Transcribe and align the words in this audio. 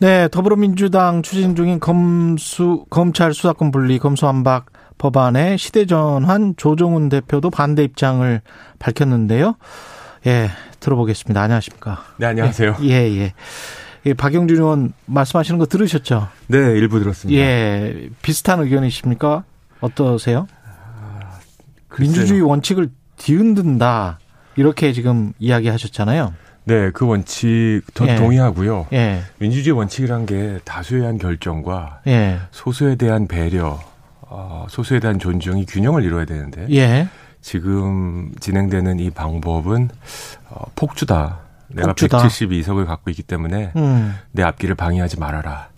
네, 0.00 0.28
더불어민주당 0.28 1.22
추진 1.22 1.56
중인 1.56 1.80
검수 1.80 2.84
검찰 2.88 3.34
수사권 3.34 3.72
분리 3.72 3.98
검수완박 3.98 4.66
법안에 4.96 5.56
시대전환 5.56 6.54
조정훈 6.56 7.08
대표도 7.08 7.50
반대 7.50 7.82
입장을 7.82 8.40
밝혔는데요. 8.78 9.56
예, 10.26 10.50
들어보겠습니다. 10.78 11.42
안녕하십니까? 11.42 12.04
네, 12.16 12.26
안녕하세요. 12.26 12.76
예, 12.82 12.92
예. 12.92 13.32
예. 14.06 14.14
박영준 14.14 14.58
의원 14.58 14.92
말씀하시는 15.06 15.58
거 15.58 15.66
들으셨죠? 15.66 16.28
네, 16.46 16.58
일부 16.58 17.00
들었습니다. 17.00 17.40
예, 17.40 18.08
비슷한 18.22 18.60
의견이십니까? 18.60 19.42
어떠세요? 19.80 20.46
아, 20.64 21.40
민주주의 21.98 22.40
원칙을 22.40 22.90
뒤흔든다 23.16 24.20
이렇게 24.58 24.92
지금 24.92 25.32
이야기하셨잖아요. 25.38 26.34
네, 26.64 26.90
그 26.90 27.06
원칙 27.06 27.82
전 27.94 28.08
예. 28.08 28.16
동의하고요. 28.16 28.88
예. 28.92 29.22
민주주의 29.38 29.74
원칙이란 29.74 30.26
게 30.26 30.58
다수에 30.64 30.98
대한 30.98 31.16
결정과 31.16 32.00
예. 32.08 32.40
소수에 32.50 32.96
대한 32.96 33.28
배려, 33.28 33.80
어, 34.22 34.66
소수에 34.68 34.98
대한 34.98 35.20
존중이 35.20 35.64
균형을 35.66 36.02
이루어야 36.02 36.24
되는데 36.24 36.66
예. 36.70 37.08
지금 37.40 38.32
진행되는 38.40 38.98
이 38.98 39.10
방법은 39.10 39.90
어, 40.50 40.64
폭주다. 40.74 41.38
내가 41.68 41.88
폭주다. 41.88 42.18
172석을 42.18 42.84
갖고 42.84 43.10
있기 43.10 43.22
때문에 43.22 43.72
음. 43.76 44.16
내 44.32 44.42
앞길을 44.42 44.74
방해하지 44.74 45.20
말아라. 45.20 45.68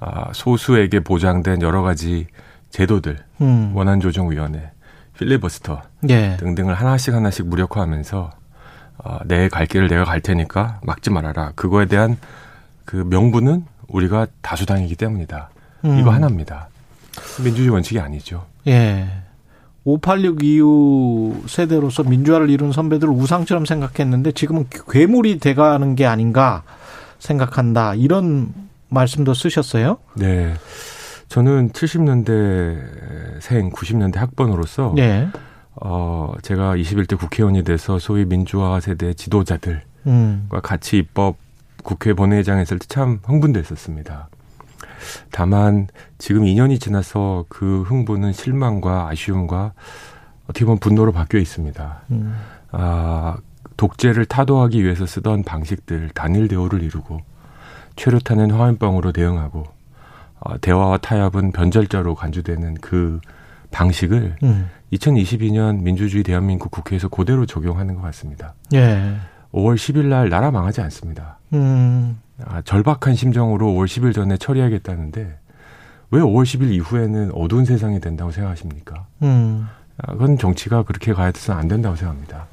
아, 0.00 0.30
소수에게 0.32 1.00
보장된 1.00 1.60
여러 1.60 1.82
가지 1.82 2.26
제도들, 2.70 3.18
음. 3.42 3.72
원안조정위원회, 3.74 4.70
필리버스터 5.18 5.82
예. 6.08 6.36
등등을 6.38 6.74
하나씩 6.74 7.12
하나씩 7.12 7.46
무력화하면서 7.46 8.30
어, 8.98 9.18
내갈 9.26 9.66
길을 9.66 9.88
내가 9.88 10.04
갈 10.04 10.20
테니까 10.20 10.80
막지 10.82 11.10
말아라. 11.10 11.52
그거에 11.54 11.86
대한 11.86 12.16
그 12.84 12.96
명분은 12.96 13.64
우리가 13.88 14.26
다수당이기 14.42 14.96
때문이다. 14.96 15.50
음. 15.84 15.98
이거 15.98 16.10
하나입니다. 16.10 16.68
민주주의 17.42 17.68
원칙이 17.68 18.00
아니죠. 18.00 18.46
예. 18.66 19.08
586 19.84 20.44
이후 20.44 21.42
세대로서 21.46 22.02
민주화를 22.02 22.50
이룬 22.50 22.72
선배들을 22.72 23.12
우상처럼 23.12 23.64
생각했는데 23.64 24.32
지금은 24.32 24.66
괴물이 24.90 25.38
돼가는 25.38 25.94
게 25.94 26.04
아닌가 26.04 26.62
생각한다. 27.18 27.94
이런 27.94 28.52
말씀도 28.88 29.34
쓰셨어요? 29.34 29.98
네. 30.14 30.54
저는 31.28 31.70
70년대 31.70 33.40
생, 33.40 33.70
90년대 33.70 34.16
학번으로서 34.16 34.92
네. 34.96 35.28
어, 35.74 36.32
제가 36.42 36.74
21대 36.76 37.18
국회의원이 37.18 37.62
돼서 37.64 37.98
소위 37.98 38.24
민주화 38.24 38.80
세대 38.80 39.14
지도자들과 39.14 39.82
음. 40.06 40.48
같이 40.62 40.98
입법 40.98 41.36
국회 41.82 42.12
본회의장에 42.14 42.62
있을 42.62 42.78
때 42.78 42.86
참 42.88 43.20
흥분됐었습니다. 43.24 44.28
다만 45.30 45.86
지금 46.16 46.42
2년이 46.42 46.80
지나서 46.80 47.44
그 47.48 47.82
흥분은 47.82 48.32
실망과 48.32 49.08
아쉬움과 49.08 49.72
어떻게 50.44 50.64
보면 50.64 50.78
분노로 50.78 51.12
바뀌어 51.12 51.38
있습니다. 51.38 52.02
음. 52.10 52.34
아, 52.72 53.36
독재를 53.76 54.24
타도하기 54.24 54.82
위해서 54.82 55.06
쓰던 55.06 55.44
방식들, 55.44 56.10
단일 56.14 56.48
대우를 56.48 56.82
이루고 56.82 57.20
최루탄은 57.96 58.50
화염병으로 58.50 59.12
대응하고 59.12 59.60
어, 59.60 59.77
대화와 60.60 60.98
타협은 60.98 61.52
변절자로 61.52 62.14
간주되는 62.14 62.74
그 62.80 63.20
방식을 63.70 64.36
음. 64.42 64.68
2022년 64.92 65.82
민주주의 65.82 66.22
대한민국 66.22 66.70
국회에서 66.70 67.08
그대로 67.08 67.44
적용하는 67.46 67.94
것 67.96 68.02
같습니다. 68.02 68.54
예. 68.74 69.16
5월 69.52 69.74
10일 69.74 70.06
날 70.06 70.28
나라 70.28 70.50
망하지 70.50 70.80
않습니다. 70.82 71.38
음. 71.52 72.20
아, 72.44 72.62
절박한 72.62 73.14
심정으로 73.14 73.66
5월 73.72 73.86
10일 73.86 74.14
전에 74.14 74.36
처리하겠다는데 74.36 75.38
왜 76.10 76.20
5월 76.20 76.44
10일 76.44 76.70
이후에는 76.72 77.32
어두운 77.34 77.64
세상이 77.64 78.00
된다고 78.00 78.30
생각하십니까? 78.30 79.06
음. 79.22 79.68
아, 79.98 80.12
그건 80.12 80.38
정치가 80.38 80.82
그렇게 80.82 81.12
가야 81.12 81.32
돼서는 81.32 81.60
안 81.60 81.68
된다고 81.68 81.96
생각합니다. 81.96 82.46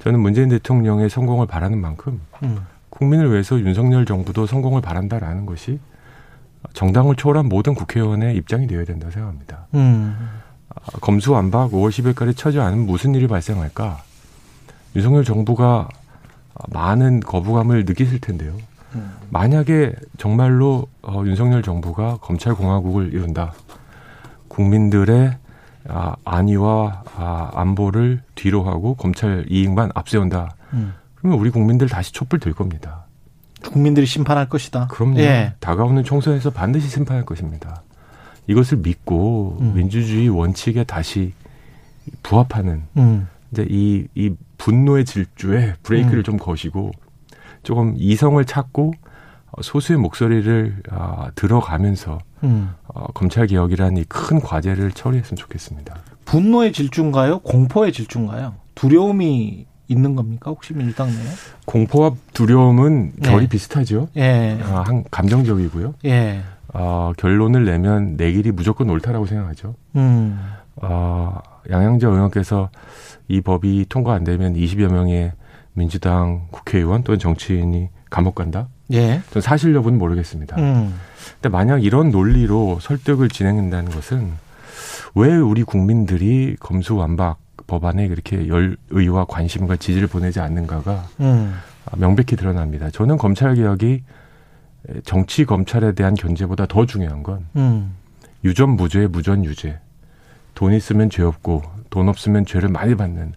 저는 0.00 0.20
문재인 0.20 0.48
대통령의 0.48 1.08
성공을 1.08 1.46
바라는 1.46 1.80
만큼 1.80 2.20
음. 2.42 2.58
국민을 2.90 3.30
위해서 3.30 3.58
윤석열 3.58 4.04
정부도 4.04 4.46
성공을 4.46 4.82
바란다라는 4.82 5.46
것이 5.46 5.78
정당을 6.72 7.16
초월한 7.16 7.48
모든 7.48 7.74
국회의원의 7.74 8.36
입장이 8.36 8.66
되어야 8.66 8.84
된다고 8.84 9.10
생각합니다. 9.10 9.66
음. 9.74 10.16
검수완박 11.00 11.70
5월 11.70 11.90
10일까지 11.90 12.36
처지 12.36 12.60
않으면 12.60 12.86
무슨 12.86 13.14
일이 13.14 13.26
발생할까? 13.26 14.02
윤석열 14.96 15.24
정부가 15.24 15.88
많은 16.70 17.20
거부감을 17.20 17.84
느끼실 17.84 18.20
텐데요. 18.20 18.54
만약에 19.30 19.94
정말로 20.18 20.86
어, 21.02 21.22
윤석열 21.24 21.62
정부가 21.62 22.18
검찰 22.20 22.54
공화국을 22.54 23.12
이룬다. 23.14 23.54
국민들의 24.48 25.38
아, 25.88 26.14
안위와 26.24 27.02
아, 27.16 27.50
안보를 27.54 28.22
뒤로 28.34 28.64
하고 28.64 28.94
검찰 28.94 29.46
이익만 29.48 29.90
앞세운다. 29.94 30.54
음. 30.74 30.94
그러면 31.14 31.38
우리 31.38 31.50
국민들 31.50 31.88
다시 31.88 32.12
촛불 32.12 32.38
들 32.38 32.52
겁니다. 32.52 33.01
국민들이 33.70 34.06
심판할 34.06 34.48
것이다. 34.48 34.88
그럼요. 34.88 35.18
예. 35.20 35.54
다가오는 35.60 36.04
총선에서 36.04 36.50
반드시 36.50 36.88
심판할 36.88 37.24
것입니다. 37.24 37.82
이것을 38.46 38.78
믿고 38.78 39.58
음. 39.60 39.74
민주주의 39.74 40.28
원칙에 40.28 40.84
다시 40.84 41.32
부합하는 42.22 42.82
음. 42.96 43.28
이제 43.52 43.66
이, 43.68 44.06
이 44.14 44.34
분노의 44.58 45.04
질주에 45.04 45.74
브레이크를 45.82 46.18
음. 46.20 46.24
좀 46.24 46.36
거시고 46.36 46.90
조금 47.62 47.94
이성을 47.96 48.44
찾고 48.44 48.92
소수의 49.60 49.98
목소리를 49.98 50.82
어, 50.90 51.26
들어가면서 51.34 52.18
음. 52.42 52.74
어, 52.88 53.06
검찰 53.12 53.46
개혁이라는 53.46 53.98
이 53.98 54.04
큰 54.08 54.40
과제를 54.40 54.92
처리했으면 54.92 55.36
좋겠습니다. 55.36 55.94
분노의 56.24 56.72
질주인가요? 56.72 57.40
공포의 57.40 57.92
질주인가요? 57.92 58.54
두려움이 58.74 59.66
있는 59.92 60.14
겁니까? 60.16 60.50
혹시 60.50 60.74
민주당 60.74 61.08
내에? 61.08 61.26
공포와 61.66 62.12
두려움은 62.32 63.12
결이 63.22 63.44
네. 63.44 63.48
비슷하죠. 63.48 64.08
예. 64.16 64.58
아, 64.62 64.82
한 64.86 65.04
감정적이고요. 65.10 65.94
예. 66.06 66.42
어, 66.74 67.12
결론을 67.16 67.64
내면 67.64 68.16
내 68.16 68.32
길이 68.32 68.50
무조건 68.50 68.90
옳다라고 68.90 69.26
생각하죠. 69.26 69.74
음. 69.96 70.40
어, 70.76 71.38
양양재 71.70 72.06
의원께서 72.06 72.70
이 73.28 73.40
법이 73.40 73.86
통과 73.88 74.14
안 74.14 74.24
되면 74.24 74.54
20여 74.54 74.90
명의 74.90 75.32
민주당 75.74 76.46
국회의원 76.50 77.02
또는 77.02 77.18
정치인이 77.18 77.88
감옥 78.10 78.34
간다? 78.34 78.68
예. 78.92 79.22
전 79.30 79.40
사실 79.42 79.74
여부는 79.74 79.98
모르겠습니다. 79.98 80.56
음. 80.56 80.94
근데 81.34 81.48
만약 81.48 81.82
이런 81.82 82.10
논리로 82.10 82.78
설득을 82.80 83.28
진행한다는 83.28 83.90
것은 83.90 84.32
왜 85.14 85.34
우리 85.36 85.62
국민들이 85.62 86.56
검수완박 86.60 87.38
법안에 87.66 88.08
그렇게 88.08 88.48
열 88.48 88.76
의와 88.90 89.24
관심과 89.26 89.76
지지를 89.76 90.08
보내지 90.08 90.40
않는가가 90.40 91.08
음. 91.20 91.54
명백히 91.96 92.36
드러납니다. 92.36 92.90
저는 92.90 93.18
검찰 93.18 93.54
개혁이 93.54 94.02
정치 95.04 95.44
검찰에 95.44 95.92
대한 95.92 96.14
견제보다 96.14 96.66
더 96.66 96.86
중요한 96.86 97.22
건 97.22 97.46
음. 97.56 97.94
유전 98.44 98.70
무죄 98.70 99.06
무전 99.06 99.44
유죄 99.44 99.78
돈 100.54 100.72
있으면 100.72 101.10
죄 101.10 101.22
없고 101.22 101.62
돈 101.90 102.08
없으면 102.08 102.46
죄를 102.46 102.68
많이 102.68 102.94
받는 102.94 103.34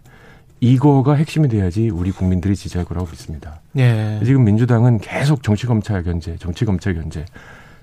이거가 0.60 1.14
핵심이 1.14 1.48
돼야지 1.48 1.90
우리 1.90 2.10
국민들이 2.10 2.56
지지할 2.56 2.86
거라고 2.86 3.06
믿습니다. 3.10 3.60
예. 3.76 4.20
지금 4.24 4.44
민주당은 4.44 4.98
계속 4.98 5.42
정치 5.42 5.66
검찰 5.66 6.02
견제, 6.02 6.36
정치 6.38 6.64
검찰 6.64 6.94
견제. 6.94 7.26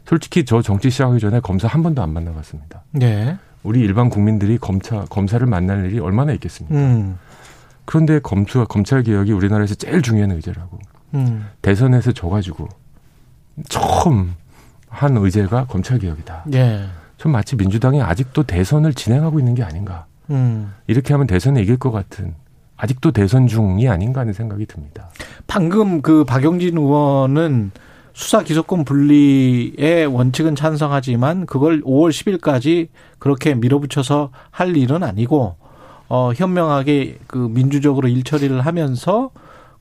솔직히 0.06 0.44
저 0.44 0.62
정치 0.62 0.90
시작하기 0.90 1.20
전에 1.20 1.40
검사 1.40 1.68
한 1.68 1.84
번도 1.84 2.02
안 2.02 2.10
만나봤습니다. 2.10 2.84
예. 3.02 3.38
우리 3.64 3.80
일반 3.80 4.10
국민들이 4.10 4.58
검사 4.58 5.06
검사를 5.06 5.46
만날 5.48 5.86
일이 5.86 6.00
얼마나 6.00 6.34
있겠습니까? 6.34 6.76
음. 6.76 7.18
그런데 7.86 8.20
검수 8.20 8.66
검찰 8.68 9.04
개혁이 9.04 9.32
우리나라에서 9.32 9.76
제일 9.76 10.02
중요한 10.02 10.32
의제라고. 10.32 10.80
음. 11.16 11.48
대선에서 11.62 12.12
져가지고 12.12 12.68
처음 13.70 14.36
한 14.90 15.18
의제가 15.18 15.66
검찰 15.66 16.00
개혁이다. 16.00 16.46
예. 16.54 16.86
전 17.18 17.32
마치 17.32 17.56
민주당이 17.56 18.02
아직도 18.02 18.44
대선을 18.44 18.94
진행하고 18.94 19.40
있는 19.40 19.56
게 19.56 19.64
아닌가. 19.64 20.06
음. 20.30 20.74
이렇게 20.88 21.14
하면 21.14 21.28
대선에 21.28 21.62
이길 21.62 21.78
것 21.78 21.92
같은 21.92 22.34
아직도 22.76 23.12
대선 23.12 23.48
중이 23.48 23.88
아닌가 23.88 24.22
하는 24.22 24.34
생각이 24.34 24.66
듭니다. 24.66 25.10
방금 25.48 26.02
그 26.02 26.26
박용진 26.26 26.78
의원은 26.78 27.72
수사 28.14 28.44
기소권 28.44 28.86
분리의 28.86 30.06
원칙은 30.06 30.56
찬성하지만 30.56 31.48
그걸 31.48 31.82
5월 31.82 32.12
10일까지 32.12 32.90
그렇게 33.18 33.56
밀어붙여서 33.56 34.30
할 34.52 34.78
일은 34.78 35.04
아니고 35.04 35.56
어 36.10 36.32
현명하게 36.36 37.20
그 37.26 37.38
민주적으로 37.38 38.08
일 38.08 38.24
처리를 38.24 38.62
하면서 38.62 39.32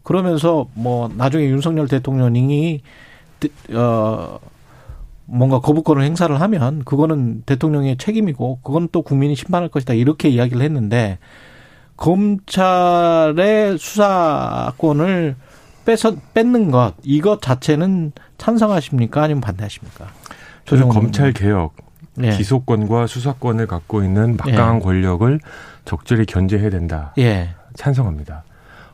그러면서 0.02 0.66
뭐 0.74 1.10
나중에 1.14 1.44
윤석열 1.44 1.88
대통령이 1.88 2.80
어 3.74 4.38
뭔가 5.26 5.60
거부권을 5.60 6.02
행사를 6.02 6.40
하면 6.40 6.84
그거는 6.84 7.42
대통령의 7.44 7.98
책임이고 7.98 8.60
그건 8.62 8.88
또 8.92 9.02
국민이 9.02 9.34
심판할 9.34 9.68
것이다 9.68 9.92
이렇게 9.94 10.30
이야기를 10.30 10.62
했는데 10.62 11.18
검찰의 11.96 13.78
수사권을 13.78 15.36
뺏어 15.84 16.14
뺏는 16.34 16.70
것 16.70 16.94
이것 17.02 17.42
자체는 17.42 18.12
찬성하십니까 18.38 19.22
아니면 19.22 19.40
반대하십니까? 19.40 20.06
저는 20.64 20.88
검찰 20.88 21.32
개혁, 21.32 21.74
예. 22.22 22.30
기소권과 22.30 23.06
수사권을 23.06 23.66
갖고 23.66 24.02
있는 24.02 24.36
막강한 24.36 24.76
예. 24.76 24.80
권력을 24.80 25.40
적절히 25.84 26.24
견제해야 26.26 26.70
된다. 26.70 27.12
예. 27.18 27.50
찬성합니다. 27.74 28.44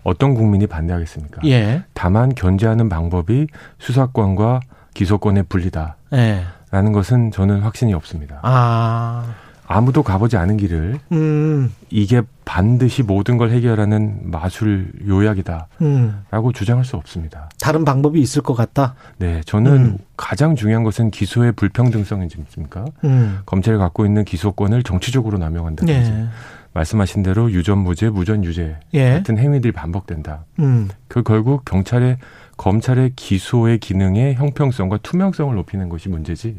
어떤 0.03 0.35
국민이 0.35 0.67
반대하겠습니까? 0.67 1.43
예. 1.45 1.83
다만 1.93 2.35
견제하는 2.35 2.89
방법이 2.89 3.47
수사권과 3.79 4.61
기소권의 4.95 5.45
분리다. 5.49 5.97
예. 6.15 6.45
라는 6.71 6.93
것은 6.93 7.31
저는 7.31 7.61
확신이 7.61 7.95
없습니다. 7.95 8.41
아. 8.43 9.35
아무도 9.71 10.03
가보지 10.03 10.39
않은 10.39 10.57
길을 10.57 10.99
음. 11.13 11.73
이게 11.91 12.23
반드시 12.47 13.03
모든 13.03 13.37
걸 13.37 13.51
해결하는 13.51 14.31
마술 14.31 14.91
요약이다라고 15.07 15.69
음. 15.83 16.53
주장할 16.55 16.87
수 16.87 16.97
없습니다. 16.97 17.51
다른 17.61 17.85
방법이 17.85 18.19
있을 18.19 18.41
것 18.41 18.55
같다. 18.55 18.95
네, 19.19 19.43
저는 19.45 19.73
음. 19.73 19.99
가장 20.17 20.57
중요한 20.57 20.85
것은 20.85 21.11
기소의 21.11 21.53
불평등성이집니까? 21.53 22.87
음. 23.05 23.41
검찰이 23.45 23.77
갖고 23.77 24.07
있는 24.07 24.25
기소권을 24.25 24.83
정치적으로 24.85 25.37
남용한다든지 25.37 26.11
네. 26.11 26.27
말씀하신 26.73 27.23
대로 27.23 27.51
유전 27.53 27.79
무죄, 27.79 28.09
무전 28.09 28.45
유죄 28.45 28.79
예. 28.95 29.11
같은 29.11 29.37
행위들이 29.37 29.73
반복된다. 29.73 30.45
음. 30.61 30.89
그 31.09 31.23
결국 31.23 31.67
경찰의 31.67 32.17
검찰의 32.57 33.13
기소의 33.17 33.79
기능의 33.79 34.35
형평성과 34.35 34.99
투명성을 34.99 35.55
높이는 35.55 35.89
것이 35.89 36.09
문제지. 36.09 36.57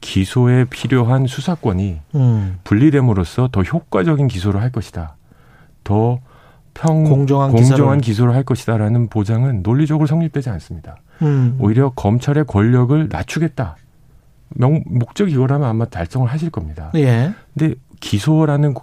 음. 0.00 0.10
기소에 0.10 0.64
필요한 0.64 1.26
수사권이 1.26 2.00
음. 2.14 2.58
분리됨으로써 2.64 3.48
더 3.52 3.62
효과적인 3.62 4.28
기소를 4.28 4.60
할 4.60 4.72
것이다. 4.72 5.16
더 5.84 6.20
평, 6.74 7.04
공정한, 7.04 7.50
공정한 7.50 8.00
기소를 8.00 8.34
할 8.34 8.42
것이다라는 8.42 9.08
보장은 9.08 9.62
논리적으로 9.62 10.06
성립되지 10.06 10.48
않습니다. 10.50 10.96
음. 11.22 11.56
오히려 11.58 11.90
검찰의 11.90 12.44
권력을 12.46 13.08
낮추겠다. 13.10 13.76
명, 14.50 14.82
목적이 14.86 15.32
이거라면 15.32 15.68
아마 15.68 15.84
달성을 15.84 16.26
하실 16.26 16.50
겁니다. 16.50 16.90
예. 16.94 17.32
근데 17.54 17.74
기소라는 18.00 18.74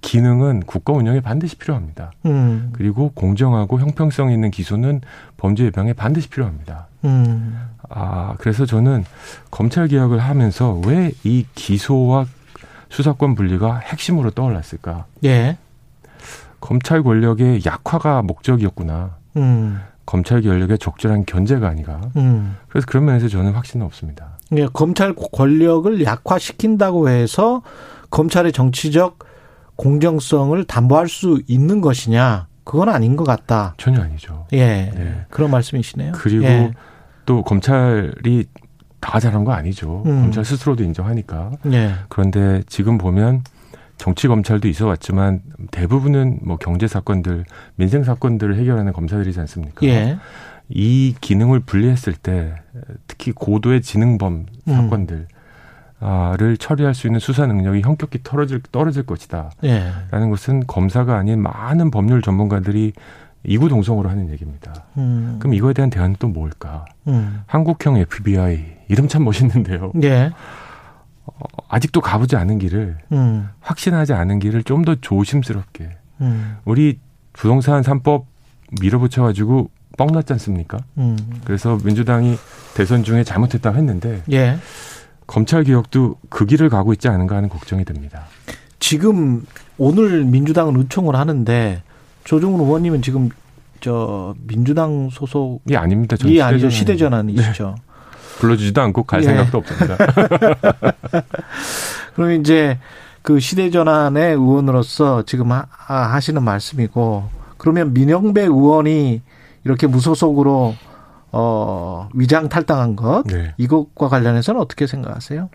기능은 0.00 0.60
국가 0.66 0.92
운영에 0.92 1.20
반드시 1.20 1.56
필요합니다. 1.56 2.12
음. 2.26 2.70
그리고 2.72 3.12
공정하고 3.14 3.78
형평성 3.80 4.32
있는 4.32 4.50
기소는 4.50 5.00
범죄 5.36 5.64
예방에 5.64 5.92
반드시 5.92 6.28
필요합니다. 6.28 6.88
음. 7.04 7.56
아, 7.94 8.34
그래서 8.38 8.64
저는 8.66 9.04
검찰 9.50 9.88
개혁을 9.88 10.18
하면서 10.18 10.80
왜 10.86 11.12
이 11.24 11.44
기소와 11.54 12.26
수사권 12.88 13.34
분리가 13.34 13.78
핵심으로 13.78 14.30
떠올랐을까? 14.30 15.06
예. 15.24 15.56
검찰 16.60 17.02
권력의 17.02 17.62
약화가 17.64 18.22
목적이었구나. 18.22 19.16
음. 19.36 19.80
검찰 20.04 20.42
권력의 20.42 20.78
적절한 20.78 21.24
견제가 21.26 21.68
아니가. 21.68 22.00
음. 22.16 22.56
그래서 22.68 22.86
그런 22.86 23.04
면에서 23.06 23.28
저는 23.28 23.52
확신은 23.52 23.84
없습니다. 23.86 24.38
예, 24.56 24.66
검찰 24.72 25.14
권력을 25.14 26.02
약화시킨다고 26.04 27.08
해서 27.08 27.62
검찰의 28.10 28.52
정치적 28.52 29.18
공정성을 29.76 30.62
담보할 30.64 31.08
수 31.08 31.40
있는 31.46 31.80
것이냐? 31.80 32.46
그건 32.64 32.88
아닌 32.90 33.16
것 33.16 33.24
같다. 33.24 33.74
전혀 33.78 34.00
아니죠. 34.02 34.46
예. 34.52 34.92
네. 34.94 35.24
그런 35.30 35.50
말씀이시네요. 35.50 36.12
그리고 36.16 36.44
예. 36.44 36.72
또 37.26 37.42
검찰이 37.42 38.46
다 39.00 39.18
잘한 39.18 39.44
거 39.44 39.52
아니죠. 39.52 40.02
음. 40.06 40.22
검찰 40.22 40.44
스스로도 40.44 40.84
인정하니까. 40.84 41.52
예. 41.72 41.94
그런데 42.08 42.62
지금 42.66 42.98
보면 42.98 43.42
정치 43.98 44.28
검찰도 44.28 44.68
있어 44.68 44.86
왔지만 44.86 45.42
대부분은 45.70 46.40
뭐 46.42 46.56
경제 46.56 46.88
사건들, 46.88 47.44
민생 47.76 48.04
사건들을 48.04 48.56
해결하는 48.56 48.92
검사들이지 48.92 49.38
않습니까? 49.40 49.86
예. 49.86 50.18
이 50.68 51.14
기능을 51.20 51.60
분리했을 51.60 52.14
때 52.14 52.54
특히 53.06 53.32
고도의 53.32 53.82
지능범 53.82 54.46
음. 54.68 54.72
사건들 54.72 55.16
음. 55.16 56.34
를 56.36 56.56
처리할 56.56 56.94
수 56.94 57.06
있는 57.06 57.20
수사 57.20 57.46
능력이 57.46 57.82
현격히 57.82 58.18
떨어질, 58.24 58.60
떨어질 58.72 59.04
것이다. 59.04 59.52
예. 59.62 59.92
라는 60.10 60.30
것은 60.30 60.66
검사가 60.66 61.16
아닌 61.16 61.40
많은 61.40 61.92
법률 61.92 62.22
전문가들이 62.22 62.92
이구동성으로 63.44 64.08
하는 64.08 64.30
얘기입니다. 64.30 64.72
음. 64.96 65.36
그럼 65.40 65.54
이거에 65.54 65.72
대한 65.72 65.90
대안은 65.90 66.16
또 66.18 66.28
뭘까? 66.28 66.84
음. 67.08 67.42
한국형 67.46 67.96
FBI 67.96 68.64
이름 68.88 69.08
참 69.08 69.24
멋있는데요. 69.24 69.92
예. 70.02 70.30
어, 71.24 71.32
아직도 71.68 72.00
가보지 72.00 72.36
않은 72.36 72.58
길을 72.58 72.98
음. 73.12 73.48
확신하지 73.60 74.12
않은 74.12 74.38
길을 74.38 74.62
좀 74.64 74.84
더 74.84 74.94
조심스럽게 74.96 75.90
음. 76.20 76.56
우리 76.64 76.98
부동산 77.32 77.82
3법 77.82 78.24
밀어붙여 78.80 79.22
가지고 79.22 79.70
뻥났지 79.98 80.32
않습니까? 80.34 80.78
음. 80.98 81.16
그래서 81.44 81.78
민주당이 81.84 82.36
대선 82.74 83.04
중에 83.04 83.22
잘못했다고 83.24 83.76
했는데 83.76 84.22
예. 84.32 84.56
검찰 85.26 85.64
개혁도 85.64 86.16
그 86.28 86.46
길을 86.46 86.68
가고 86.68 86.92
있지 86.92 87.08
않은가 87.08 87.36
하는 87.36 87.48
걱정이 87.48 87.84
됩니다. 87.84 88.24
지금 88.80 89.44
오늘 89.78 90.24
민주당은 90.24 90.76
의총을 90.76 91.14
하는데 91.14 91.82
조정훈 92.24 92.60
의원님은 92.60 93.02
지금 93.02 93.28
저 93.80 94.34
민주당 94.46 95.10
소속이 95.10 95.76
아닙니다. 95.76 96.16
이 96.24 96.40
아니죠 96.40 96.70
시대 96.70 96.96
전환이시죠. 96.96 97.74
네. 97.76 97.82
불러주지도 98.38 98.80
않고 98.80 99.04
갈 99.04 99.20
예. 99.20 99.26
생각도 99.26 99.58
없습니다. 99.58 99.96
그럼 102.14 102.32
이제 102.40 102.78
그 103.22 103.40
시대 103.40 103.70
전환의 103.70 104.32
의원으로서 104.32 105.22
지금 105.24 105.52
하, 105.52 105.66
하시는 105.68 106.42
말씀이고 106.42 107.24
그러면 107.56 107.92
민영배 107.92 108.42
의원이 108.42 109.22
이렇게 109.64 109.86
무소속으로 109.86 110.74
어, 111.30 112.08
위장 112.14 112.48
탈당한 112.48 112.96
것 112.96 113.24
네. 113.26 113.54
이것과 113.56 114.08
관련해서는 114.08 114.60
어떻게 114.60 114.86
생각하세요? 114.86 115.48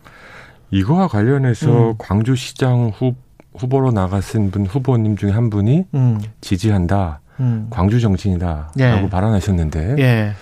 이거와 0.71 1.07
관련해서 1.07 1.91
음. 1.91 1.93
광주시장 1.97 2.93
후, 2.95 3.15
후보로 3.55 3.91
나가신 3.91 4.51
분 4.51 4.65
후보님 4.65 5.17
중에 5.17 5.31
한 5.31 5.49
분이 5.49 5.85
음. 5.93 6.21
지지한다. 6.41 7.21
음. 7.39 7.67
광주 7.69 7.99
정치인이다라고 7.99 8.75
예. 8.79 9.09
발언하셨는데 9.09 9.95
예. 9.99 10.33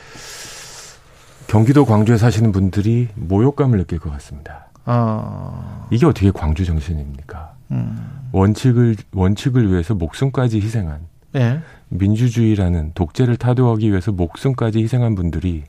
경기도 1.48 1.86
광주에 1.86 2.18
사시는 2.18 2.52
분들이 2.52 3.10
모욕감을 3.16 3.78
느낄 3.78 4.00
것 4.00 4.12
같습니다. 4.14 4.68
어. 4.86 5.88
이게 5.92 6.06
어떻게 6.06 6.32
광주 6.32 6.66
정신입니까? 6.66 7.54
음. 7.72 8.28
원칙을 8.32 8.96
원칙을 9.14 9.72
위해서 9.72 9.94
목숨까지 9.94 10.62
희생한 10.62 11.00
예. 11.36 11.60
민주주의라는 11.90 12.92
독재를 12.94 13.38
타도하기 13.38 13.90
위해서 13.90 14.12
목숨까지 14.12 14.82
희생한 14.82 15.16
분들이 15.16 15.64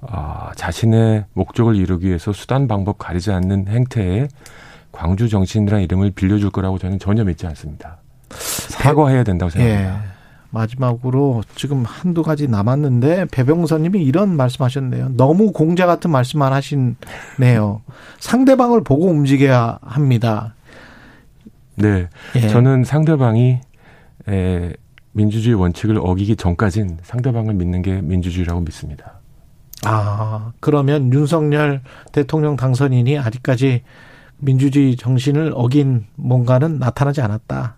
아, 0.00 0.50
자신의 0.56 1.26
목적을 1.32 1.76
이루기 1.76 2.08
위해서 2.08 2.32
수단 2.32 2.66
방법 2.66 2.98
가리지 2.98 3.30
않는 3.30 3.68
행태에 3.68 4.28
광주 4.92 5.28
정신이라는 5.28 5.84
이름을 5.84 6.10
빌려줄 6.12 6.50
거라고 6.50 6.78
저는 6.78 6.98
전혀 6.98 7.24
믿지 7.24 7.46
않습니다. 7.46 7.98
사과해야 8.30 9.24
된다고 9.24 9.50
생각합니다. 9.50 9.94
예. 9.94 10.12
마지막으로 10.50 11.42
지금 11.54 11.82
한두 11.84 12.22
가지 12.22 12.46
남았는데 12.46 13.26
배병선님이 13.32 14.02
이런 14.02 14.36
말씀하셨네요. 14.36 15.16
너무 15.16 15.50
공자 15.50 15.86
같은 15.86 16.10
말씀만 16.10 16.52
하시네요. 16.52 17.80
상대방을 18.20 18.84
보고 18.84 19.06
움직여야 19.06 19.78
합니다. 19.82 20.54
네, 21.74 22.08
예. 22.36 22.48
저는 22.48 22.84
상대방이 22.84 23.60
에, 24.28 24.72
민주주의 25.12 25.54
원칙을 25.54 25.98
어기기 25.98 26.36
전까진 26.36 26.98
상대방을 27.02 27.54
믿는 27.54 27.80
게 27.80 28.02
민주주의라고 28.02 28.60
믿습니다. 28.60 29.20
아, 29.84 30.52
그러면 30.60 31.12
윤석열 31.12 31.80
대통령 32.12 32.56
당선인이 32.56 33.18
아직까지 33.18 33.82
민주주의 34.42 34.96
정신을 34.96 35.52
어긴 35.54 36.06
뭔가는 36.16 36.78
나타나지 36.78 37.20
않았다. 37.20 37.76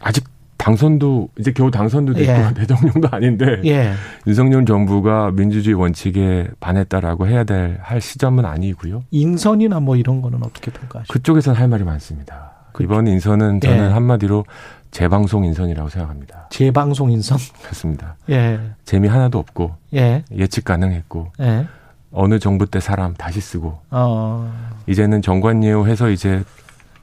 아직 0.00 0.24
당선도 0.58 1.30
이제 1.38 1.52
겨우 1.52 1.70
당선도 1.72 2.12
됐고 2.14 2.30
예. 2.30 2.54
대통령도 2.54 3.08
아닌데 3.10 3.60
예. 3.64 3.94
윤석열 4.28 4.64
정부가 4.64 5.32
민주주의 5.32 5.74
원칙에 5.74 6.48
반했다라고 6.60 7.26
해야 7.26 7.42
될 7.44 7.78
할 7.82 8.00
시점은 8.00 8.44
아니고요. 8.44 9.02
인선이나 9.10 9.80
뭐 9.80 9.96
이런 9.96 10.22
거는 10.22 10.38
어떻게 10.44 10.70
평가하시죠? 10.70 11.12
그쪽에서는 11.12 11.58
할 11.58 11.66
말이 11.68 11.82
많습니다. 11.84 12.52
그렇죠. 12.72 12.84
이번 12.92 13.06
인선은 13.08 13.60
저는 13.60 13.76
예. 13.88 13.92
한마디로 13.92 14.44
재방송 14.92 15.44
인선이라고 15.46 15.88
생각합니다. 15.88 16.46
재방송 16.50 17.10
인선? 17.10 17.38
그렇습니다. 17.62 18.16
예. 18.30 18.60
재미 18.84 19.08
하나도 19.08 19.38
없고 19.38 19.74
예. 19.94 20.22
예측 20.32 20.64
가능했고 20.64 21.32
예. 21.40 21.66
어느 22.12 22.38
정부 22.38 22.66
때 22.66 22.80
사람 22.80 23.14
다시 23.14 23.40
쓰고 23.40 23.80
어. 23.90 24.52
이제는 24.86 25.22
정관예우 25.22 25.86
해서 25.86 26.10
이제 26.10 26.44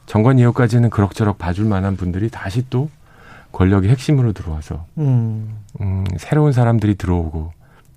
정관예우까지는 0.06 0.90
그럭저럭 0.90 1.38
봐줄 1.38 1.66
만한 1.66 1.96
분들이 1.96 2.30
다시 2.30 2.68
또 2.70 2.90
권력의 3.52 3.90
핵심으로 3.90 4.34
들어와서 4.34 4.86
음. 4.98 5.58
음, 5.82 6.06
새로운 6.18 6.52
사람들이 6.52 6.96
들어오고 6.96 7.52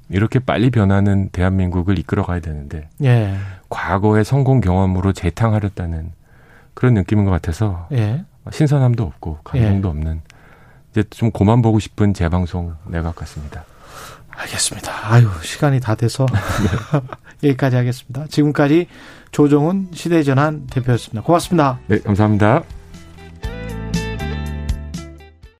이렇게 0.08 0.38
빨리 0.38 0.70
변하는 0.70 1.30
대한민국을 1.30 1.98
이끌어가야 1.98 2.40
되는데 2.40 2.88
예. 3.02 3.34
과거의 3.68 4.24
성공 4.24 4.60
경험으로 4.60 5.12
재탕하렸다는 5.12 6.12
그런 6.74 6.94
느낌인 6.94 7.24
것 7.24 7.30
같아서 7.30 7.88
예. 7.92 8.24
신선함도 8.50 9.02
없고 9.02 9.38
감동도 9.44 9.88
예. 9.88 9.90
없는 9.90 10.20
이제 10.90 11.02
좀 11.10 11.30
고만 11.30 11.62
보고 11.62 11.78
싶은 11.78 12.12
재방송 12.12 12.74
내각 12.88 13.16
같습니다. 13.16 13.64
알겠습니다. 14.36 14.92
아유 15.12 15.28
시간이 15.42 15.80
다 15.80 15.94
돼서 15.94 16.26
여기까지 17.42 17.76
하겠습니다. 17.76 18.26
지금까지 18.28 18.86
조정훈 19.30 19.88
시대전환 19.92 20.66
대표였습니다. 20.66 21.22
고맙습니다. 21.22 21.78
네 21.86 21.98
감사합니다. 22.00 22.62